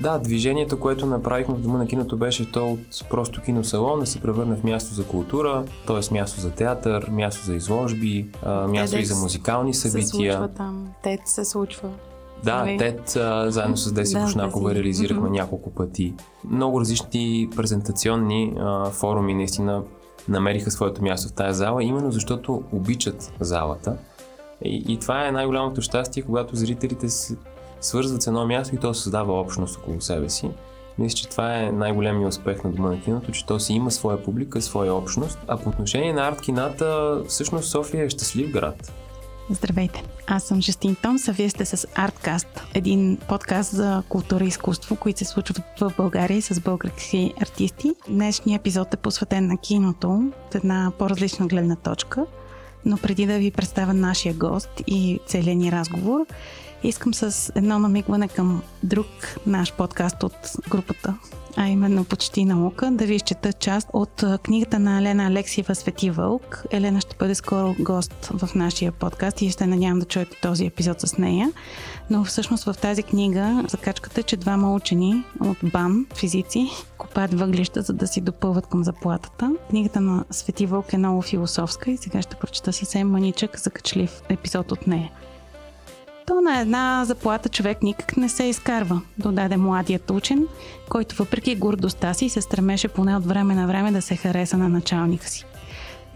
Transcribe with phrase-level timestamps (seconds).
[0.00, 4.20] Да, движението, което направихме в Дома на киното беше то от просто киносалон да се
[4.20, 6.14] превърне в място за култура, т.е.
[6.14, 8.26] място за театър, място за изложби,
[8.68, 10.32] място и за музикални събития.
[10.32, 11.90] Се случва там, те се случва.
[12.44, 12.78] Да, нали?
[12.78, 15.32] TED а, заедно с Деси Бушнакова да, реализирахме mm-hmm.
[15.32, 16.14] няколко пъти.
[16.50, 19.82] Много различни презентационни а, форуми наистина
[20.28, 23.96] намериха своето място в тази зала, именно защото обичат залата.
[24.64, 27.08] И, и това е най-голямото щастие, когато зрителите
[27.80, 30.50] свързват с едно място и то създава общност около себе си.
[30.98, 34.22] Мисля, че това е най-големият успех на Дома на киното, че то си има своя
[34.22, 35.38] публика, своя общност.
[35.48, 38.92] А по отношение на арт-кината, всъщност София е щастлив град.
[39.50, 40.04] Здравейте!
[40.26, 45.18] Аз съм Жестин Томс, вие сте с Artcast, един подкаст за култура и изкуство, които
[45.18, 47.92] се случват в България с български артисти.
[48.08, 52.26] Днешният епизод е посветен на киното от една по-различна гледна точка.
[52.86, 56.26] Но преди да ви представя нашия гост и целият ни разговор,
[56.82, 59.06] искам с едно намигване към друг
[59.46, 60.36] наш подкаст от
[60.68, 61.14] групата
[61.56, 66.64] а именно почти наука, да ви изчета част от книгата на Елена Алексиева Свети Вълк.
[66.70, 71.00] Елена ще бъде скоро гост в нашия подкаст и ще надявам да чуете този епизод
[71.00, 71.52] с нея.
[72.10, 77.82] Но всъщност в тази книга закачката е, че двама учени от БАН, физици, копаят въглища,
[77.82, 79.52] за да си допълват към заплатата.
[79.70, 84.72] Книгата на Свети Вълк е много философска и сега ще прочета съвсем маничък, закачлив епизод
[84.72, 85.10] от нея.
[86.26, 90.46] То на една заплата човек никак не се изкарва, додаде младият учен,
[90.88, 94.68] който въпреки гордостта си се стремеше поне от време на време да се хареса на
[94.68, 95.44] началника си.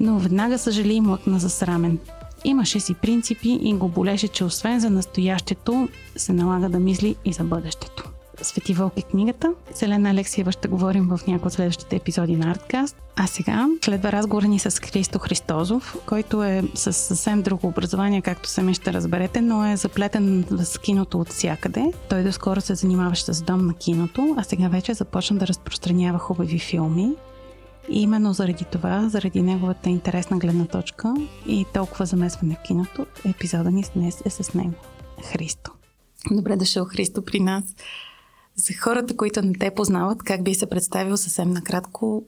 [0.00, 1.98] Но веднага съжали и млъкна засрамен.
[2.44, 7.32] Имаше си принципи и го болеше, че освен за настоящето, се налага да мисли и
[7.32, 8.10] за бъдещето.
[8.42, 9.52] Свети Вълк е книгата.
[9.74, 12.97] С Елена Алексиева ще говорим в някои от следващите епизоди на Арткаст.
[13.16, 18.48] А сега следва разговор ни с Христо Христозов, който е с съвсем друго образование, както
[18.48, 21.92] сами ще разберете, но е заплетен с киното от всякъде.
[22.08, 26.58] Той доскоро се занимаваше с дом на киното, а сега вече започна да разпространява хубави
[26.58, 27.10] филми.
[27.91, 31.14] И именно заради това, заради неговата интересна гледна точка
[31.46, 34.75] и толкова замесване в киното, епизода ни днес е с него.
[35.22, 35.70] Христо.
[36.31, 37.64] Добре дошъл, Христо, при нас.
[38.56, 42.25] За хората, които не те познават, как би се представил съвсем накратко,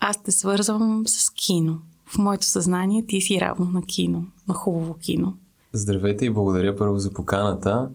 [0.00, 1.78] аз те свързвам с кино.
[2.06, 5.34] В моето съзнание ти си равно на кино, на хубаво кино.
[5.72, 7.88] Здравейте и благодаря първо за поканата.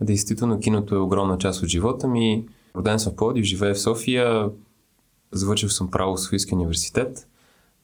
[0.00, 2.44] Действително киното е огромна част от живота ми.
[2.76, 4.50] Роден съм в Плодив, живея в София,
[5.32, 7.28] завършил съм право в Софийския университет,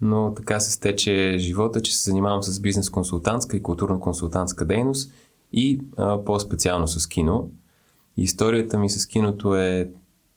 [0.00, 5.12] но така се стече живота, че се занимавам с бизнес-консултантска и културно-консултантска дейност
[5.52, 7.50] и а, по-специално с кино.
[8.16, 9.90] Историята ми с киното е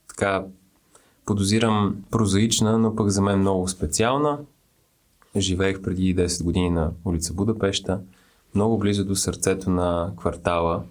[0.07, 0.45] така,
[1.25, 4.39] подозирам прозаична, но пък за мен много специална.
[5.37, 7.99] Живеех преди 10 години на улица Будапешта,
[8.55, 10.83] много близо до сърцето на квартала.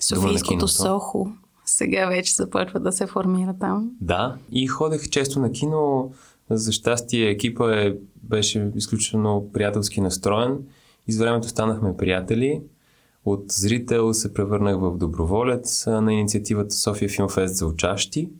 [0.00, 1.32] Софийското Сохо.
[1.66, 3.90] Сега вече започва да се формира там.
[4.00, 6.12] Да, и ходех често на кино.
[6.50, 10.58] За щастие екипа е, беше изключително приятелски настроен.
[11.08, 12.62] И с времето станахме приятели.
[13.24, 18.30] От зрител се превърнах в доброволец на инициативата София Филмфест за учащи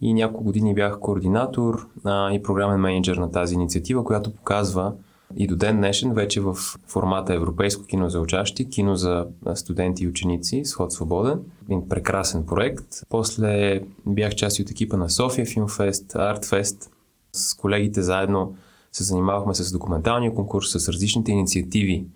[0.00, 4.92] и няколко години бях координатор а, и програмен менеджер на тази инициатива, която показва
[5.36, 6.54] и до ден днешен вече в
[6.88, 11.40] формата Европейско кино за учащи, кино за студенти и ученици, сход свободен.
[11.64, 12.86] Един прекрасен проект.
[13.08, 16.90] После бях част от екипа на София Филмфест, Артфест.
[17.32, 18.54] С колегите заедно
[18.92, 22.06] се занимавахме с документалния конкурс, с различните инициативи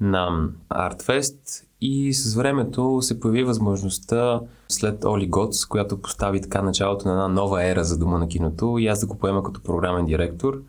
[0.00, 7.08] на Артфест и с времето се появи възможността след Оли Готс, която постави така началото
[7.08, 10.06] на една нова ера за Дома на киното и аз да го поема като програмен
[10.06, 10.62] директор.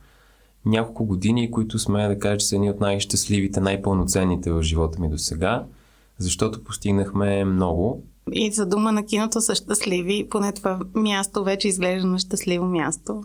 [0.65, 5.09] Няколко години, които сме да кажа, че са едни от най-щастливите, най-пълноценните в живота ми
[5.09, 5.65] до сега,
[6.17, 8.03] защото постигнахме много.
[8.31, 13.23] И за Дома на киното са щастливи, поне това място вече изглежда на щастливо място.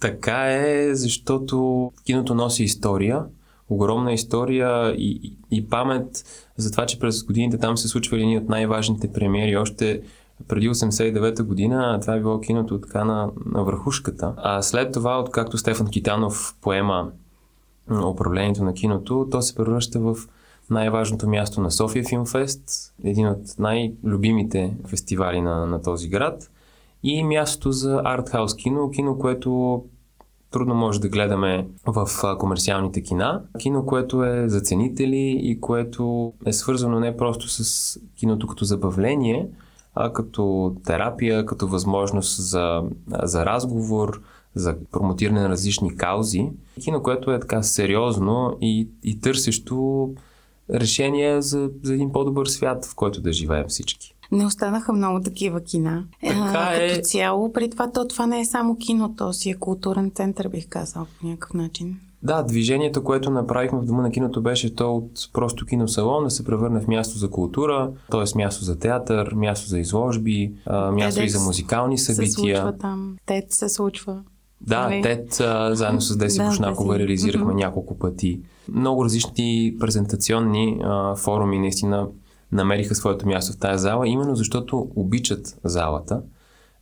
[0.00, 3.24] Така е, защото киното носи история–
[3.68, 6.24] огромна история и, и, и памет
[6.56, 9.56] за това, че през годините там се случвали едни от най-важните премиери.
[9.56, 10.00] Още
[10.48, 14.34] преди 89-та година това е било киното така на, на върхушката.
[14.36, 17.10] А след това, откакто Стефан Китанов поема
[18.10, 20.16] управлението на киното, то се превръща в
[20.70, 26.50] най-важното място на София Филмфест, един от най-любимите фестивали на, на този град
[27.02, 29.82] и място за артхаус кино, кино, което
[30.50, 32.08] трудно може да гледаме в
[32.38, 33.42] комерциалните кина.
[33.58, 39.48] Кино, което е за ценители и което е свързано не просто с киното като забавление,
[39.96, 42.82] а като терапия, като възможност за,
[43.22, 44.20] за разговор,
[44.54, 46.48] за промотиране на различни каузи.
[46.82, 50.10] Кино, което е така сериозно и, и търсещо
[50.70, 54.14] решение за, за един по-добър свят, в който да живеем всички.
[54.32, 56.04] Не останаха много такива кина.
[56.20, 56.88] Така е.
[56.88, 60.48] Като цяло, при това, то това не е само кино, то си е културен център,
[60.48, 62.00] бих казал, по някакъв начин.
[62.26, 66.44] Да, движението, което направихме в Дома на киното, беше то от просто киносалон да се
[66.44, 68.38] превърне в място за култура, т.е.
[68.38, 70.52] място за театър, място за изложби,
[70.92, 72.26] място и за музикални събития.
[72.26, 74.22] Се случва там, тет се случва.
[74.60, 75.02] Да, Нали?
[75.02, 76.98] ТЕД а, заедно с Деси Да, Бушнакова Деси.
[76.98, 77.56] реализирахме Мгм.
[77.56, 78.40] няколко пъти.
[78.74, 82.08] Много различни презентационни а, форуми наистина
[82.52, 86.22] намериха своето място в тази зала, именно защото обичат залата.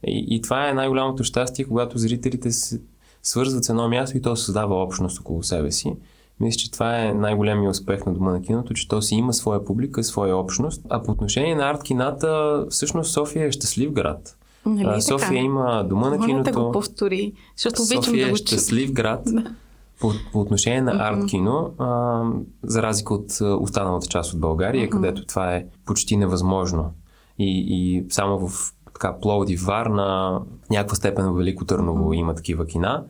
[0.06, 2.80] И, и това е най-голямото щастие, когато зрителите се
[3.24, 5.96] свързват с едно място и то създава общност около себе си.
[6.40, 9.64] Мисля, че това е най-големият успех на Дома на киното, че то си има своя
[9.64, 10.82] публика, своя общност.
[10.88, 14.36] А по отношение на арт-кината, всъщност София е щастлив град.
[14.66, 16.64] Нали А, София има Дома на Моля да киното.
[16.64, 18.46] го повтори, защото обичам София да е го чуя.
[18.46, 19.20] щастлив град.
[19.26, 19.44] Да.
[20.00, 21.02] По, по отношение на Мгм.
[21.02, 22.22] арт кино, а,
[22.62, 23.30] за разлика от
[23.60, 24.90] останалата част от България, Мгм.
[24.96, 26.90] където това е почти невъзможно.
[27.38, 32.66] И, и само в така, Пловдив, Варна, в някаква степен в Велико Търново има такива
[32.66, 33.04] кина.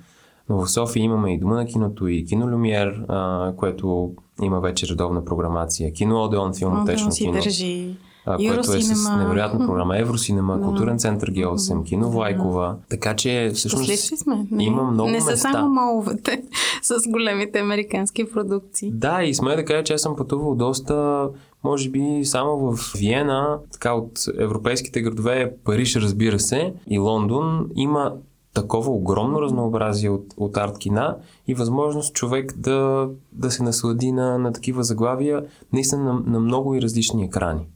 [0.48, 4.86] Но в София имаме и Дома на киното, и Кино Люмиер, а, което има вече
[4.86, 5.92] редовна програмация.
[5.92, 7.96] Кино Одеон, филмотечно кино, държи.
[8.26, 9.98] а, което е с невероятна програма.
[9.98, 10.64] Евросинема, Да.
[10.64, 11.84] Културен център Г8, Мгм.
[11.84, 12.10] Кино.
[12.10, 12.76] Влайкова.
[12.90, 14.46] Така че всъщност сме.
[14.50, 15.52] Не, има много Не са места.
[15.52, 16.42] само моловете
[16.82, 18.90] с големите американски продукции.
[18.90, 21.28] Да, и сме да кажа, че аз съм пътувал доста,
[21.64, 28.12] може би само в Виена, така от европейските градове, Париж разбира се, и Лондон, има
[28.54, 31.16] такова огромно разнообразие от, от арт кина
[31.46, 36.74] и възможност човек да, да се наслади на, на такива заглавия, наистина на, на много
[36.74, 37.66] и различни екрани.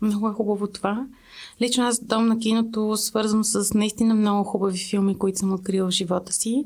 [0.00, 1.06] Много е хубаво това.
[1.60, 5.90] Лично аз дом на киното свързвам с наистина много хубави филми, които съм открила в
[5.90, 6.64] живота си.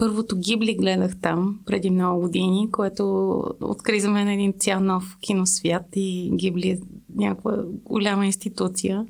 [0.00, 3.04] Първото Гибли гледах там преди много години, което
[3.60, 6.78] откри за мен един цял нов киносвят и Гибли е
[7.16, 9.06] някаква голяма институция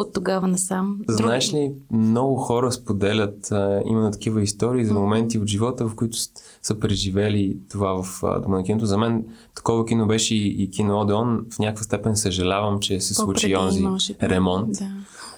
[0.00, 0.98] от тогава насам.
[1.08, 6.16] Знаеш ли, много хора споделят а, именно такива истории за моменти от живота, в които
[6.62, 8.86] са преживели това в а, Дома на киното.
[8.86, 9.24] За мен
[9.54, 11.46] такова кино беше и, и кино Одеон.
[11.54, 14.88] В някаква степен съжалявам, че се случи По-преди, онзи може ремонт, Да.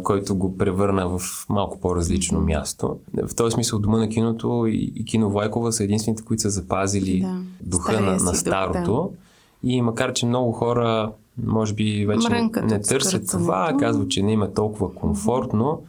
[0.03, 2.97] който го превърна в малко по-различно място.
[3.29, 7.21] В този смисъл Дома на киното и, и кино Влайкова са единствените, които са запазили
[7.21, 7.37] Да.
[7.61, 9.11] духа Стария на, на дух, старото.
[9.63, 11.13] И макар, че много хора
[11.47, 15.83] може би вече не, Мрънкат не търсят това, казват, че не им е толкова комфортно,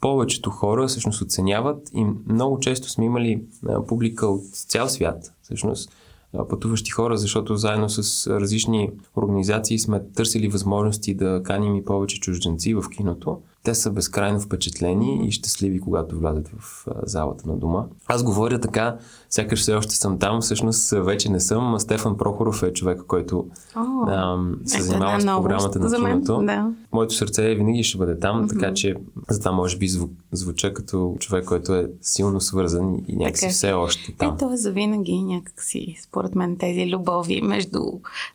[0.00, 5.90] повечето хора всъщност оценяват и много често сме имали а, публика от цял свят, всъщност
[6.34, 12.20] а, пътуващи хора, защото заедно с различни организации сме търсили възможности да каним и повече
[12.20, 13.40] чужденци в киното.
[13.64, 17.84] Те са безкрайно впечатлени и щастливи, когато влязат в залата на дома.
[18.06, 18.96] Аз говоря така,
[19.30, 21.80] сякаш все още съм там, всъщност вече не съм.
[21.80, 23.46] Стефан Прохоров е човек, който
[23.76, 26.42] О, ам, се ето занимава една с програмата на киното.
[26.42, 26.70] Да.
[26.92, 28.94] Моето сърце винаги ще бъде там, така че
[29.30, 33.52] затова може би зву, звуча като човек, който е силно свързан и някакси Така.
[33.52, 34.38] все още там.
[34.52, 37.80] Е за винаги някакси, според мен, тези любови между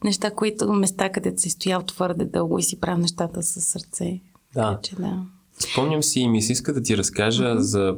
[0.04, 4.20] неща, които места, където си стоял твърде дълго и си правил нещата със сърце.
[4.54, 4.70] Да.
[4.70, 5.24] Така че да.
[5.60, 7.98] Спомням си и ми се иска да ти разкажа за,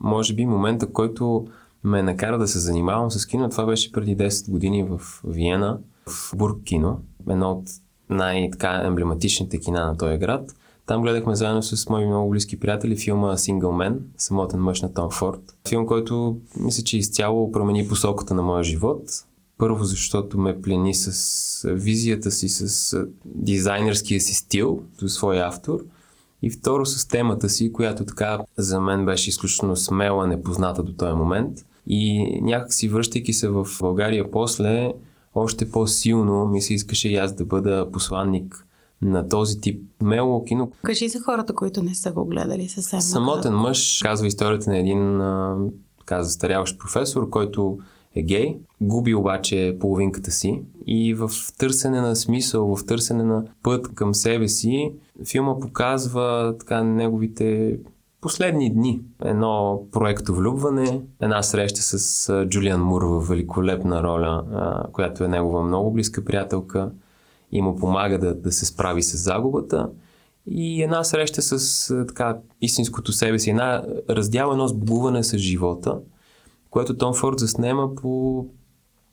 [0.00, 1.46] може би, момента, който
[1.84, 3.48] ме накара да се занимавам с кино.
[3.50, 7.00] Това беше преди 10 години в Виена, в Бург кино,
[7.30, 7.68] едно от
[8.10, 10.54] най-емблематичните кина на този град.
[10.86, 15.10] Там гледахме заедно с мои много близки приятели филма Single Man, самотен мъж на Том
[15.10, 15.40] Форд.
[15.68, 19.00] Филм, който мисля, че изцяло промени посоката на моя живот.
[19.58, 25.80] Първо, защото ме плени с визията си, с дизайнерския си стил, до своя автор.
[26.42, 31.12] И второ с темата си, която така за мен беше изключително смела, непозната до този
[31.12, 31.58] момент.
[31.86, 34.92] И някак си връщайки се в България после,
[35.34, 38.66] още по-силно ми се искаше и аз да бъда посланник
[39.02, 40.72] на този тип мело кино.
[40.82, 43.00] Кажи за хората, които не са го гледали съвсем.
[43.00, 45.20] Самотен мъж казва историята на един
[45.98, 47.78] така застаряващ професор, който
[48.16, 53.94] е гей, губи обаче половинката си и в търсене на смисъл, в търсене на път
[53.94, 54.92] към себе си,
[55.24, 57.78] филма показва така неговите
[58.20, 59.00] последни дни.
[59.24, 64.44] Едно проекто влюбване, една среща с Джулиан Мур в великолепна роля,
[64.92, 66.90] която е негова много близка приятелка
[67.52, 69.90] и му помага да, да се справи с загубата.
[70.46, 75.98] И една среща с така истинското себе си, една раздяла едно сбогуване с живота,
[76.76, 78.46] което Том Форд заснема по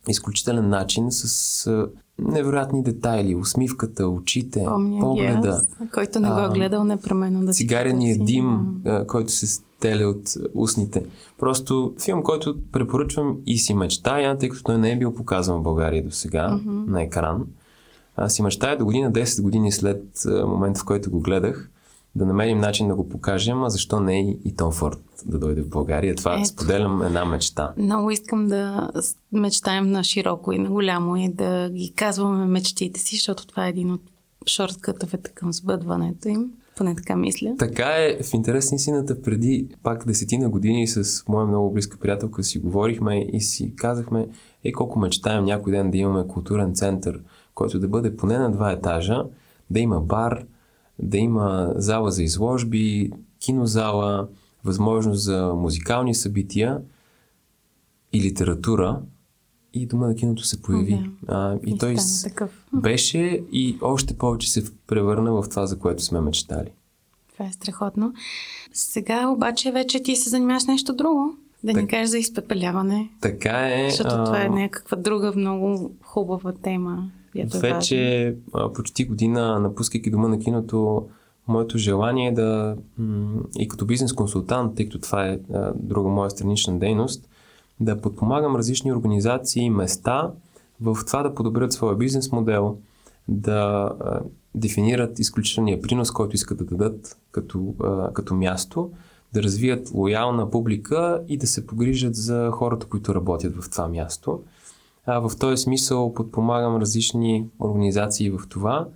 [0.08, 1.88] изключителен начин с
[2.20, 5.50] невероятни детайли, усмивката, очите, Помня погледа.
[5.50, 8.34] аз, който не го е гледал непременно да си цигарения потърси.
[8.34, 8.60] дим,
[9.08, 10.22] който се стеля от
[10.54, 11.06] устните.
[11.40, 15.64] Просто филм, който препоръчвам и си мечтая, тъй като той не е бил показан в
[15.64, 16.92] България до сега Мгм.
[16.92, 17.46] на екран.
[18.16, 20.04] Аз си мечтая до година, 10 години след
[20.48, 21.70] момента, в който го гледах,
[22.16, 25.62] да намерим начин да го покажем, а защо не и, и Том Форд да дойде
[25.62, 26.16] в България.
[26.16, 26.46] Това Ето.
[26.46, 27.74] споделям една мечта.
[27.78, 28.92] Много искам да
[29.32, 33.70] мечтаем на широко и на голямо и да ги казваме мечтите си, защото това е
[33.70, 34.02] един от
[34.48, 36.52] шорткътовете към сбъдването им.
[36.78, 37.56] Поне така мисля.
[37.60, 38.24] Така е.
[38.24, 43.28] В интерес на истината, преди пак десетина години с моя много близка приятелка си говорихме
[43.34, 44.28] и си казахме,
[44.64, 47.20] е колко мечтаем някой ден да имаме културен център,
[47.56, 49.24] който да бъде поне на два етажа,
[49.70, 50.46] да има бар,
[51.00, 54.28] да има зала за изложби, кинозала,
[54.64, 56.82] възможност за музикални събития
[58.14, 59.02] и литература.
[59.74, 60.94] И Дома на киното се появи.
[60.94, 61.10] Okay.
[61.28, 62.30] А, и, и той с...
[62.74, 63.20] беше
[63.52, 66.72] и още повече се превърна в това, за което сме мечтали.
[67.34, 68.14] Това е страхотно.
[68.74, 71.36] Сега обаче вече ти се занимаваш нещо друго.
[71.64, 73.10] Да так, не кажеш за изпепеляване.
[73.22, 73.90] Така е.
[73.90, 74.24] Защото а...
[74.24, 77.12] това е някаква друга много хубава тема.
[77.36, 81.08] Е вече а, почти година, напускайки дома на киното,
[81.48, 82.76] моето желание е да
[83.60, 85.40] и като бизнес консултант, тъй като това е
[85.76, 87.30] друга моя странична дейност,
[87.80, 90.32] да подпомагам различни организации, места
[90.82, 92.78] в това да подобрят своя бизнес модел,
[93.28, 93.90] да
[94.56, 97.74] дефинират изключителния принос, който искат да дадат като,
[98.14, 98.92] като място,
[99.34, 104.44] да развият лоялна публика и да се погрижат за хората, които работят в това място.
[105.06, 108.88] А, в този смисъл подпомагам различни организации в това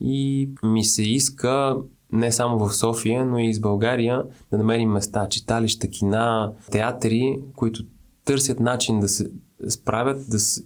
[0.00, 1.76] и ми се иска
[2.12, 7.84] не само в София, но и из България да намерим места, читалища, кина, театри, които
[8.24, 9.30] търсят начин да се
[9.68, 10.62] справят, да се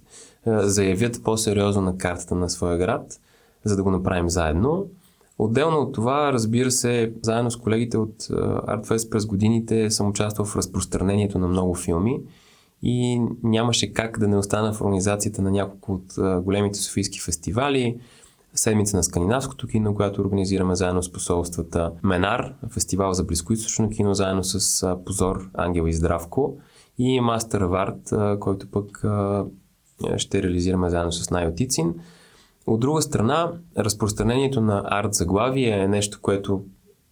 [0.46, 3.20] заявят по-сериозно на картата на своя град,
[3.64, 4.86] за да го направим заедно.
[5.38, 10.56] Отделно от това, разбира се, заедно с колегите от ArtFest през годините съм участвал в
[10.56, 12.20] разпространението на много филми
[12.86, 18.00] и нямаше как да не остана в организацията на няколко от големите софийски фестивали.
[18.54, 24.44] Седмица на скандинавското кино, която организираме заедно с посолствата Менар, фестивал за близкоисточно кино, заедно
[24.44, 26.56] с Позор, Ангел и Здравко
[26.98, 29.04] и Мастер Варт, който пък
[30.16, 31.94] ще реализираме заедно с Найотицин.
[32.66, 36.64] От друга страна, разпространението на арт заглавие е нещо, което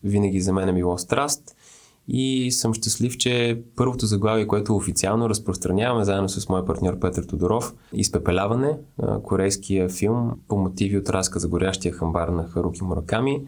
[0.04, 1.56] винаги за мен е било страст
[2.08, 7.74] и съм щастлив, че първото заглавие, което официално разпространяваме заедно с моя партньор Петър Тодоров,
[7.92, 8.78] Изпепеляване,
[9.22, 13.42] корейския филм по мотиви от разказа Горящия хамбар на Харуки Мураками,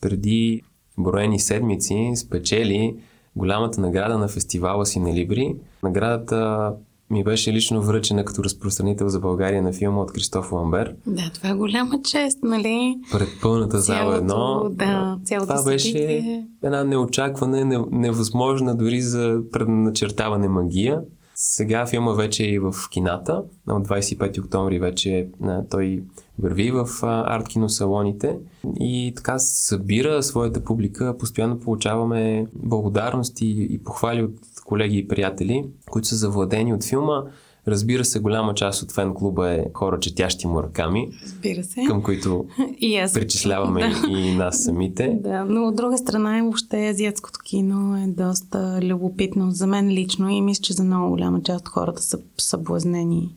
[0.00, 0.62] преди
[0.98, 2.96] броени седмици спечели
[3.36, 5.56] голямата награда на фестивала си на Либри.
[5.82, 6.72] Наградата
[7.10, 10.94] ми беше лично връчена като разпространител за България на филма от Кристоф Ламбер.
[11.06, 12.96] Да, това е голяма чест, нали?
[13.12, 14.68] Пред пълната зала едно.
[14.70, 16.46] Да, цялото Това беше събитие.
[16.62, 21.00] една неочаквана, невъзможна дори за предначертаване магия.
[21.38, 23.42] Сега филма вече е и в кината.
[23.68, 25.28] От 25 октомври вече
[25.70, 26.02] той
[26.38, 28.36] върви в арт киносалоните
[28.80, 31.16] и така събира своята публика.
[31.18, 34.34] Постоянно получаваме благодарности и похвали от
[34.66, 37.22] колеги и приятели, които са завладени от филма.
[37.68, 41.08] Разбира се, голяма част от фен клуба е хора, четящи мураками.
[41.22, 41.84] Разбира се.
[41.84, 42.44] Към които
[42.78, 43.12] и аз.
[43.12, 44.10] причисляваме да.
[44.10, 45.18] и нас самите.
[45.22, 50.28] Да, но от друга страна е въобще азиатското кино е доста любопитно за мен лично
[50.28, 53.34] и мисля, че за много голяма част от хората са съблазнени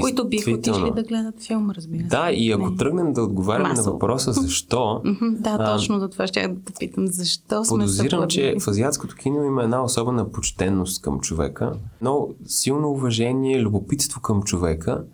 [0.00, 2.08] които биха отишли да гледат филм, разбира се.
[2.08, 2.76] Да, и ако не.
[2.76, 3.86] тръгнем да отговаряме Масово.
[3.86, 5.02] на въпроса защо...
[5.22, 7.06] да, точно за това ще да питам.
[7.06, 12.90] Защо сме Подозирам, че в азиатското кино има една особена почтенност към човека, но силно
[12.90, 15.04] уважение, любопитство към човека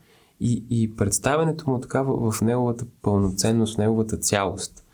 [0.41, 4.85] и, и представянето му така в, в неговата пълноценност, в неговата цялост.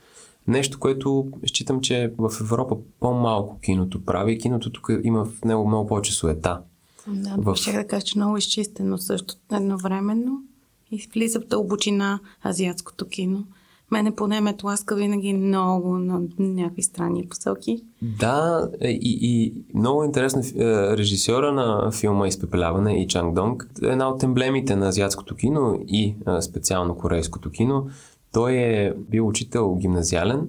[0.46, 4.38] Нещо, което считам, че в Европа по-малко киното прави.
[4.38, 6.60] Киното тук има в него много повече суета.
[7.08, 7.56] Да, в...
[7.56, 10.42] ще да кажа, че много изчистено също едновременно
[10.90, 13.44] и влиза в дълбочина азиатското кино.
[13.90, 17.84] Мене поне ме тласка винаги много на някакви странни посоки.
[18.02, 23.68] Да, е, и, и много интересно е, режисьора на филма Изпепеляване и Чанг Донг.
[23.82, 27.86] Една от емблемите на азиатското кино и е, специално корейското кино.
[28.32, 30.48] Той е бил учител гимназиален,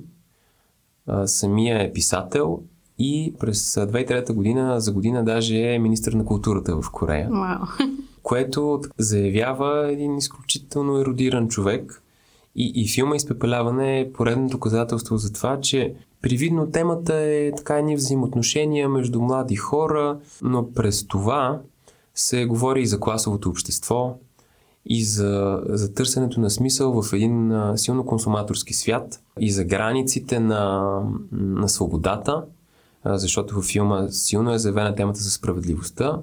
[1.25, 2.63] самия е писател
[2.99, 7.29] и през 2003 година, за година даже е министър на културата в Корея.
[7.29, 7.67] Wow.
[8.23, 12.01] Което заявява един изключително еродиран човек.
[12.55, 17.95] И, и филма Изпепеляване е поредно доказателство за това, че привидно темата е така едни
[17.95, 21.61] взаимоотношения между млади хора, но през това
[22.15, 24.17] се говори и за класовото общество,
[24.85, 31.01] и за, за търсенето на смисъл в един силно консуматорски свят, и за границите на,
[31.31, 32.43] на свободата,
[33.05, 36.21] защото във филма силно е заявена темата за справедливостта,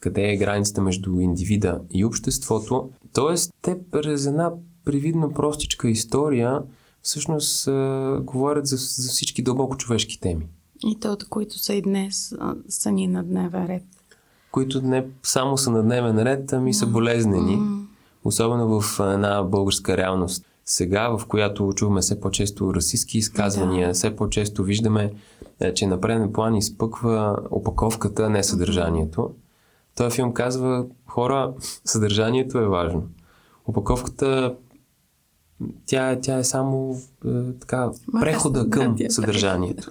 [0.00, 2.90] къде е границата между индивида и обществото.
[3.12, 4.52] Тоест, те през една
[4.84, 6.62] привидно простичка история
[7.02, 10.46] всъщност а, говорят за, за всички дълбоко човешки теми.
[10.86, 13.82] И то, които са и днес, а, са ни на дневен ред.
[14.50, 17.56] Които не само са на дневен ред, ами са болезнени.
[17.56, 17.84] Mm.
[18.24, 20.46] Особено в една българска реалност.
[20.66, 23.94] Сега, в която чуваме все по-често расистски изказвания, да.
[23.94, 25.12] все по-често виждаме,
[25.60, 29.30] е, че на преден план изпъква опаковката, не съдържанието.
[29.94, 31.54] Този филм казва, хора,
[31.84, 33.02] съдържанието е важно.
[33.66, 34.54] Опаковката
[35.86, 37.90] тя, тя е само е, така,
[38.20, 39.90] прехода към съдържанието.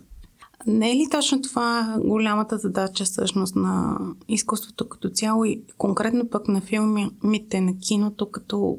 [0.68, 6.48] Не е ли точно това голямата задача всъщност на изкуството като цяло и конкретно пък
[6.48, 8.78] на филмите, на киното, като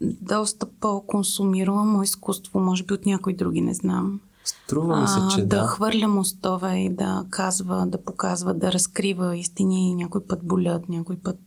[0.00, 4.20] доста по-консумируемо изкуство, може би от някои други, не знам.
[4.44, 5.60] Струва ми се, че а, да.
[5.60, 9.94] Да хвърля мостове и да казва, да показва, да разкрива истини.
[9.94, 11.38] Някой път болят, някой път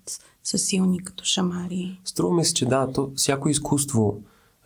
[0.43, 1.99] са силни като шамари.
[2.05, 4.21] Струва ми се, че да, то всяко изкуство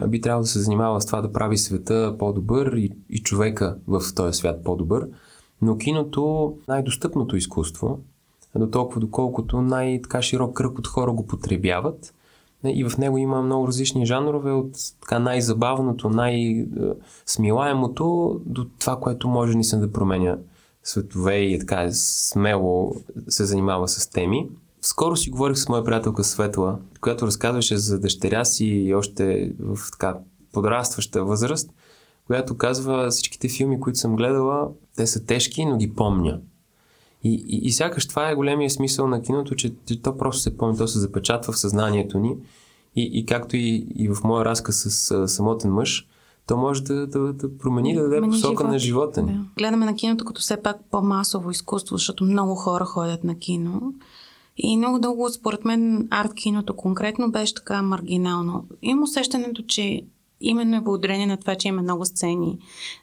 [0.07, 4.01] би трябвало да се занимава с това да прави света по-добър и, и човека в
[4.15, 5.07] този свят по-добър.
[5.61, 7.99] Но киното най-достъпното изкуство,
[8.55, 12.13] до толкова доколкото най-така широк кръг от хора го потребяват.
[12.65, 14.71] И в него има много различни жанрове, от
[15.01, 20.37] така най-забавното, най-смилаемото до това, което може наистина да променя
[20.83, 22.95] светове и така смело
[23.29, 24.49] се занимава с теми.
[24.81, 30.17] Скоро си говорих с моя приятелка Светла, която разказваше за дъщеря си още в така
[30.53, 31.69] подрастваща възраст,
[32.27, 36.39] която казва всичките филми, които съм гледала, те са тежки, но ги помня.
[37.27, 40.57] И, и, и сякаш това е големия смисъл на киното, че, че то просто се
[40.57, 42.35] помни, то се запечатва в съзнанието ни.
[42.95, 46.07] И, и както и, и в моя разказ с а, самотен мъж,
[46.47, 48.71] то може да, да, да промени, да даде посока живот.
[48.71, 49.31] на живота ни.
[49.31, 49.39] Да.
[49.57, 53.93] Гледаме на киното като все пак по-масово изкуство, защото много хора ходят на кино.
[54.57, 58.65] И много дълго, според мен, арт киното конкретно беше така маргинално.
[58.81, 60.01] Имам усещането, че
[60.41, 62.57] именно е благодарение на това, че има много сцени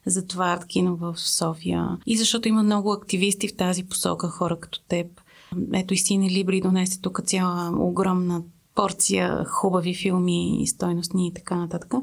[0.06, 1.98] за това арт кино в София.
[2.06, 5.06] И защото има много активисти в тази посока, хора като теб.
[5.72, 8.42] Ето и Сине Либри донесе тук цяла огромна
[8.74, 11.94] порция хубави филми и стойностни и така нататък.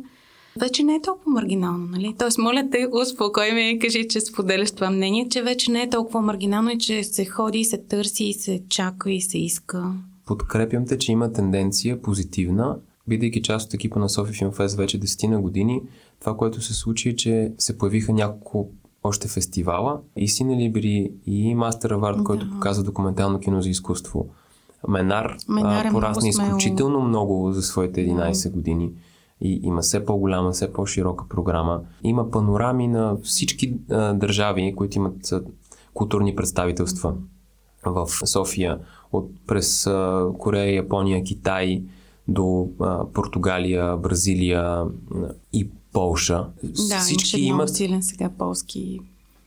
[0.60, 2.15] Вече не е толкова маргинално, нали?
[2.20, 5.89] Тоест, моля те, успокой ме и кажи, че споделяш това мнение, че вече не е
[5.89, 9.94] толкова маргинално и че се ходи и се търси и се чака и се иска.
[10.26, 12.78] Подкрепям те, че има тенденция позитивна.
[13.08, 15.82] Бидейки част от екипа на Софи Fest вече 10 на години,
[16.20, 18.70] това, което се случи е, че се появиха няколко
[19.04, 22.24] още фестивала и Сине Либери и Мастер Авард, да.
[22.24, 24.26] който показва документално кино за изкуство.
[24.88, 28.50] Менар, Менар е порасна изключително много за своите 11 да.
[28.50, 28.92] години
[29.42, 31.82] и има все по-голяма, все по-широка програма.
[32.04, 35.42] Има панорами на всички а, държави, които имат а,
[35.94, 37.14] културни представителства
[37.86, 38.80] в София,
[39.12, 41.84] от през а, Корея, Япония, Китай
[42.28, 44.84] до а, Португалия, Бразилия
[45.54, 46.48] и Полша.
[46.90, 49.00] Да, всички имат силен сега полски.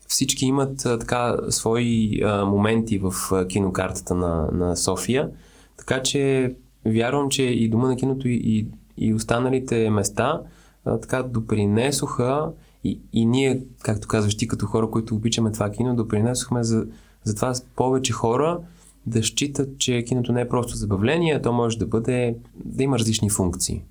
[0.08, 5.30] Всички имат а, така свои а, моменти в а, кинокартата на, на София,
[5.76, 6.54] така че
[6.86, 10.40] вярвам, че и Дома на киното и, и и останалите места
[10.84, 12.50] а, така допринесоха
[12.84, 16.86] и, и ние, както казваш ти, като хора, които обичаме това кино, допринесохме за,
[17.24, 18.60] за това повече хора
[19.06, 22.98] да считат, че киното не е просто забавление, а то може да бъде, да има
[22.98, 23.82] различни функции.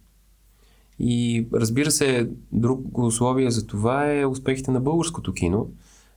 [1.00, 5.68] И разбира се, друго условие за това е успехите на българското кино.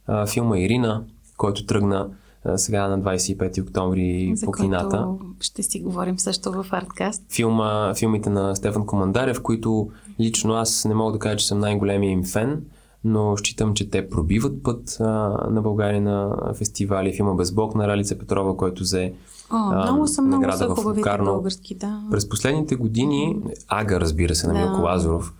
[0.06, 1.04] А, филма Ирина,
[1.36, 2.10] който тръгна
[2.56, 5.08] сега на 25 октомври За по кината.
[5.40, 7.22] Ще си говорим също в Арткаст.
[7.32, 12.10] Филма, филмите на Стефан Командарев, които лично аз не мога да кажа, че съм най-големия
[12.10, 12.62] им фен,
[13.06, 15.04] но считам, че те пробиват път а,
[15.50, 17.12] на България на фестивали.
[17.12, 19.12] Филма Безбог на Ралица Петрова, който взе
[19.50, 22.02] О, а, много са, много са хубавите български, да.
[22.10, 23.36] През последните години
[23.68, 25.34] Ага, разбира се, на да, Милко Лазаров,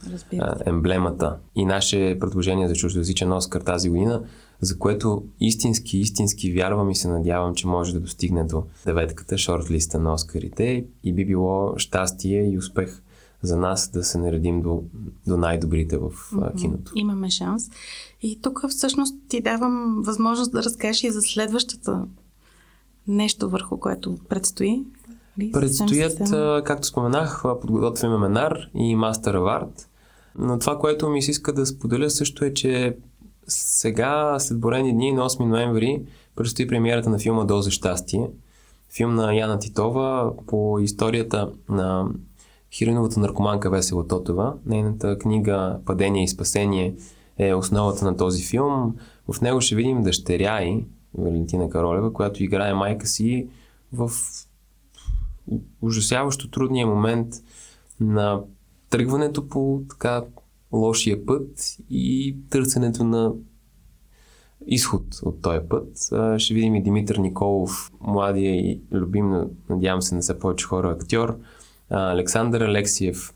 [0.67, 1.37] емблемата.
[1.55, 4.23] И наше предложение за чуждоязичен Оскар тази година
[4.61, 9.99] за което истински, истински вярвам и се надявам, че може да достигне до деветката шортлиста
[9.99, 10.85] на Оскарите.
[11.05, 13.03] И би било щастие и успех
[13.43, 14.83] за нас да се наредим до,
[15.27, 16.61] до най-добрите в mm-hmm.
[16.61, 16.93] киното.
[16.95, 17.71] Имаме шанс.
[18.23, 22.07] И тук всъщност ти давам възможност да разкажеш и за следващата
[23.09, 24.85] нещо върху което предстои.
[25.53, 26.19] Предстоят,
[26.65, 29.89] както споменах, подготвяме Менар и Мастер Авард.
[30.39, 32.97] Но това, което ми се иска да споделя също е, че
[33.49, 36.03] сега, след борени дни, на 8 ноември,
[36.37, 38.31] предстои премиерата на филма Доза щастие.
[38.97, 42.09] Филм на Яна Титова по историята на
[42.77, 44.55] хириновата наркоманка Весела Тотова.
[44.67, 46.95] Нейната книга Падение и спасение
[47.39, 48.97] е основата на този филм.
[49.33, 50.85] В него ще видим дъщеря и
[51.19, 53.49] Валентина Каролева, която играе майка си
[53.93, 54.11] в
[55.83, 57.35] ужасяващо трудния момент
[58.01, 58.41] на
[58.91, 60.23] тръгването по така
[60.73, 63.33] лошия път и търсенето на
[64.67, 65.89] изход от този път.
[66.41, 69.35] Ще видим и Димитър Николов, младия и любим,
[69.71, 71.39] надявам се не са повече хора, актьор,
[71.91, 73.35] Александър Алексиев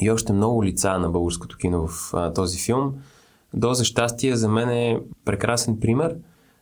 [0.00, 2.94] и още много лица на българското кино в този филм.
[3.54, 6.16] Доза щастие за мен е прекрасен пример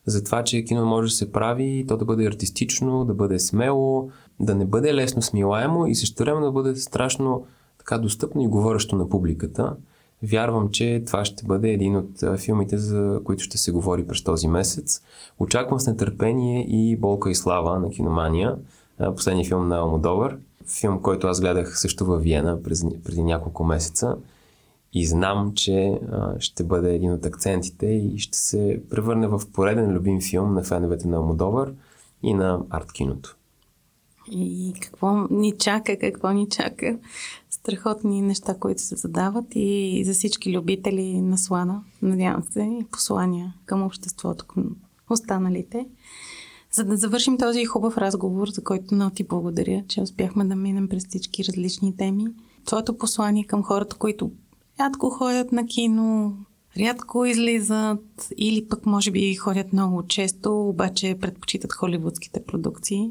[0.07, 4.11] за това, че кино може да се прави, то да бъде артистично, да бъде смело,
[4.41, 7.47] да не бъде лесно смилаемо и също време да бъде страшно
[7.79, 9.77] така достъпно и говорещо на публиката.
[10.23, 14.49] Вярвам, че това ще бъде един от филмите, за които ще се говори през този
[14.49, 15.03] месец.
[15.39, 18.57] Очаквам с нетърпение и Болка и слава на киномания,
[19.17, 20.39] последния филм на Алмодовър.
[20.69, 24.17] Филм, който аз гледах също във Виена преди, преди няколко месеца
[24.93, 29.93] и знам, че а, ще бъде един от акцентите и ще се превърне в пореден
[29.93, 31.75] любим филм на феновете на Алмодовър
[32.23, 33.37] и на арт киното.
[34.31, 36.99] И какво ни чака, какво ни чака
[37.51, 43.55] страхотни неща, които се задават и за всички любители на слана, надявам се, и послания
[43.65, 44.77] към обществото, към
[45.11, 45.87] останалите.
[46.73, 50.89] За да завършим този хубав разговор, за който много ти благодаря, че успяхме да минем
[50.89, 52.27] през всички различни теми.
[52.65, 54.31] Твоето послание към хората, които
[54.81, 56.37] рядко ходят на кино,
[56.79, 63.11] рядко излизат или пък може би ходят много често, обаче предпочитат холивудските продукции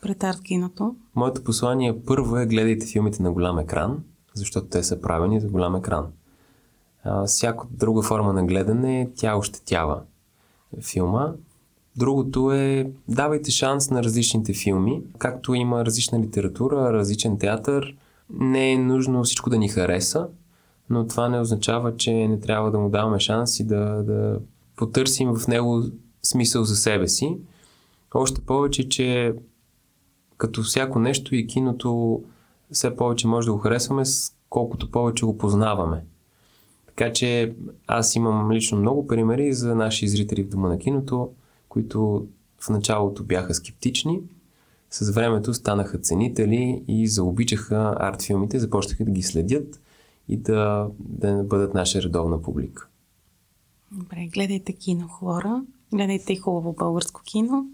[0.00, 0.96] пред арт киното?
[1.14, 5.76] Моето послание първо е гледайте филмите на голям екран, защото те са правени за голям
[5.76, 6.06] екран.
[7.04, 10.00] А, всяка друга форма на гледане, тя ощетява
[10.82, 11.32] филма.
[11.98, 15.02] Другото е давайте шанс на различните филми.
[15.18, 17.96] Както има различна литература, различен театър,
[18.30, 20.28] не е нужно всичко да ни хареса,
[20.90, 24.40] но това не означава, че не трябва да му даваме шанс и да, да
[24.76, 25.82] потърсим в него
[26.22, 27.36] смисъл за себе си.
[28.14, 29.34] Още повече, че
[30.36, 32.22] като всяко нещо и киното
[32.72, 34.02] все повече може да го харесваме,
[34.50, 36.04] колкото повече го познаваме.
[36.86, 37.54] Така че
[37.86, 41.30] аз имам лично много примери за наши зрители в Дома на киното,
[41.68, 42.26] които
[42.60, 44.20] в началото бяха скептични,
[44.90, 49.80] с времето станаха ценители и заобичаха арт филмите, започнаха да ги следят
[50.28, 52.88] и да, да бъдат наша редовна публика.
[53.92, 57.66] Добре, гледайте кино хора, гледайте хубаво българско кино.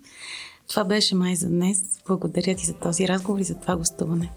[0.68, 1.82] Това беше май за днес.
[2.06, 4.32] Благодаря ти за този разговор и за това гостуване.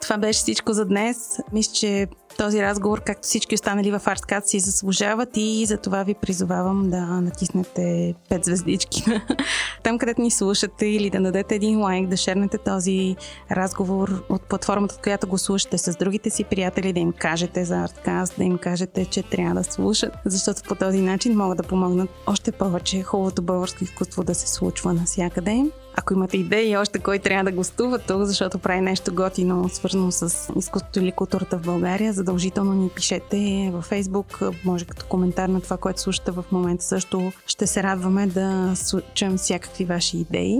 [0.00, 1.38] Това беше всичко за днес.
[1.52, 6.14] Мисля, че този разговор, както всички останали в Artscat, си заслужават и за това ви
[6.14, 9.04] призовавам да натиснете 5 звездички
[9.82, 13.16] там, където ни слушате или да дадете един лайк, да шернете този
[13.50, 17.74] разговор от платформата, от която го слушате с другите си приятели, да им кажете за
[17.74, 22.10] Artscast, да им кажете, че трябва да слушат, защото по този начин могат да помогнат
[22.26, 25.64] още повече хубавото българско изкуство да се случва навсякъде.
[25.96, 30.52] Ако имате идеи още кой трябва да гостува тук, защото прави нещо готино, свързано с
[30.58, 35.76] изкуството или културата в България, задължително ни пишете във Facebook, може като коментар на това,
[35.76, 36.84] което слушате в момента.
[36.84, 38.74] Също ще се радваме да
[39.14, 40.58] чуем всякакви ваши идеи.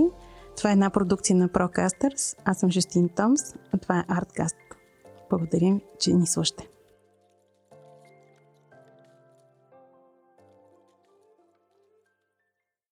[0.57, 2.37] Това е една продукция на Procasters.
[2.45, 3.41] Аз съм Жестин Томс,
[3.73, 4.55] а това е Artcast.
[5.29, 6.74] Благодарим, че ни слушате.